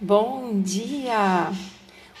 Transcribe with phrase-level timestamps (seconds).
[0.00, 1.52] Bom dia!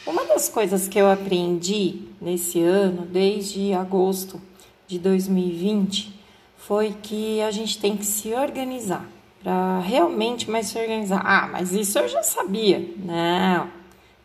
[0.06, 4.40] Uma das coisas que eu aprendi nesse ano, desde agosto
[4.86, 6.14] de 2020,
[6.56, 9.04] foi que a gente tem que se organizar
[9.42, 11.20] para realmente mais se organizar.
[11.26, 12.88] Ah, mas isso eu já sabia.
[12.96, 13.68] Não,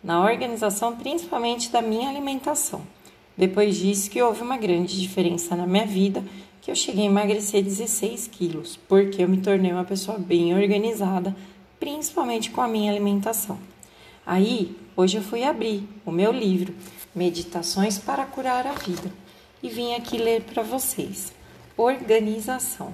[0.03, 2.83] na organização principalmente da minha alimentação.
[3.35, 6.23] Depois disso que houve uma grande diferença na minha vida,
[6.61, 11.35] que eu cheguei a emagrecer 16 quilos, porque eu me tornei uma pessoa bem organizada,
[11.79, 13.57] principalmente com a minha alimentação.
[14.25, 16.73] Aí, hoje eu fui abrir o meu livro,
[17.15, 19.11] Meditações para Curar a Vida,
[19.63, 21.33] e vim aqui ler para vocês.
[21.77, 22.93] Organização.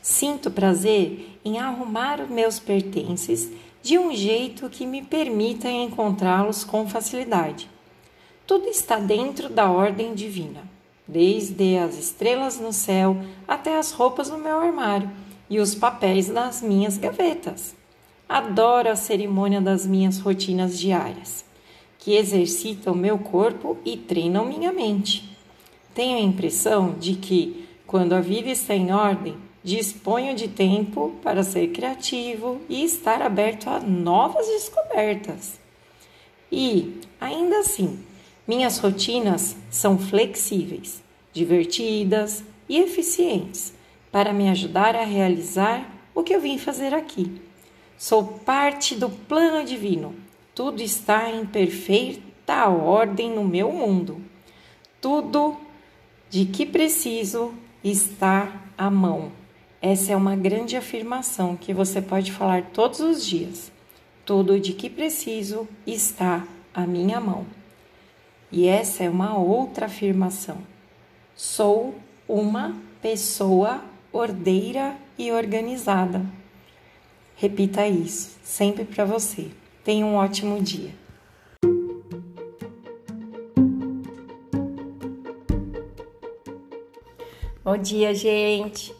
[0.00, 3.50] Sinto prazer em arrumar os meus pertences
[3.82, 7.68] de um jeito que me permita encontrá-los com facilidade
[8.52, 10.62] tudo está dentro da ordem divina,
[11.08, 13.16] desde as estrelas no céu
[13.48, 15.10] até as roupas no meu armário
[15.48, 17.74] e os papéis nas minhas gavetas.
[18.32, 21.44] Adoro a cerimônia das minhas rotinas diárias,
[21.98, 25.36] que exercitam meu corpo e treinam minha mente.
[25.94, 31.42] Tenho a impressão de que, quando a vida está em ordem, disponho de tempo para
[31.42, 35.60] ser criativo e estar aberto a novas descobertas.
[36.50, 37.98] E, ainda assim,
[38.48, 41.02] minhas rotinas são flexíveis,
[41.34, 43.74] divertidas e eficientes
[44.10, 47.51] para me ajudar a realizar o que eu vim fazer aqui.
[48.02, 50.12] Sou parte do plano divino.
[50.56, 54.20] Tudo está em perfeita ordem no meu mundo.
[55.00, 55.56] Tudo
[56.28, 59.30] de que preciso está à mão.
[59.80, 63.70] Essa é uma grande afirmação que você pode falar todos os dias.
[64.26, 67.46] Tudo de que preciso está à minha mão.
[68.50, 70.58] E essa é uma outra afirmação.
[71.36, 71.94] Sou
[72.26, 73.80] uma pessoa
[74.12, 76.41] ordeira e organizada.
[77.36, 79.48] Repita isso sempre para você.
[79.84, 80.90] Tenha um ótimo dia.
[87.64, 88.94] Bom dia, gente!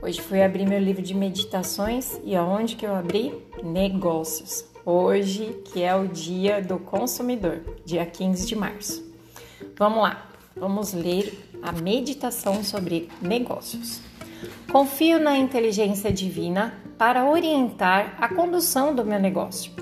[0.00, 3.34] Hoje fui abrir meu livro de meditações e aonde que eu abri?
[3.62, 9.04] Negócios hoje, que é o Dia do Consumidor, dia 15 de março.
[9.76, 14.00] Vamos lá, vamos ler a meditação sobre negócios.
[14.72, 19.72] Confio na inteligência divina para orientar a condução do meu negócio.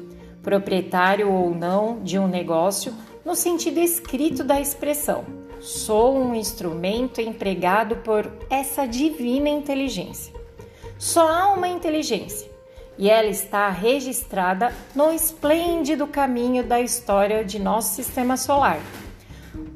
[0.43, 2.95] Proprietário ou não de um negócio,
[3.25, 5.25] no sentido escrito da expressão,
[5.59, 10.33] sou um instrumento empregado por essa divina inteligência.
[10.99, 12.49] Só há uma inteligência
[12.99, 18.79] e ela está registrada no esplêndido caminho da história de nosso sistema solar,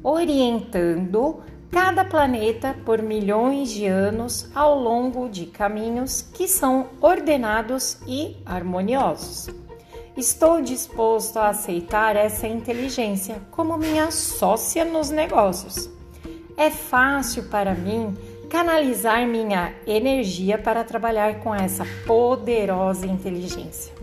[0.03, 1.41] orientando
[1.71, 9.49] cada planeta por milhões de anos ao longo de caminhos que são ordenados e harmoniosos.
[10.17, 15.89] Estou disposto a aceitar essa inteligência como minha sócia nos negócios.
[16.57, 18.17] É fácil para mim
[18.49, 23.93] canalizar minha energia para trabalhar com essa poderosa inteligência.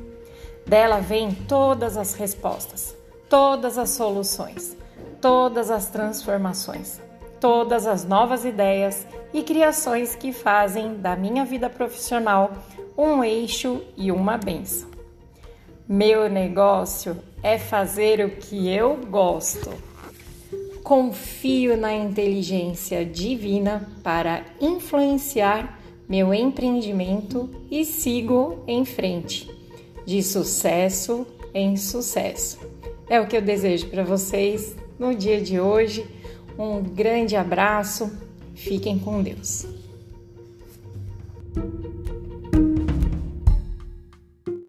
[0.66, 2.96] Dela vêm todas as respostas,
[3.28, 4.74] todas as soluções,
[5.20, 6.98] todas as transformações,
[7.40, 12.52] todas as novas ideias e criações que fazem da minha vida profissional
[12.96, 14.88] um eixo e uma benção.
[15.88, 19.70] Meu negócio é fazer o que eu gosto
[20.88, 25.78] confio na inteligência divina para influenciar
[26.08, 29.54] meu empreendimento e sigo em frente,
[30.06, 32.58] de sucesso em sucesso.
[33.06, 36.06] É o que eu desejo para vocês no dia de hoje.
[36.58, 38.10] Um grande abraço,
[38.56, 39.64] fiquem com Deus.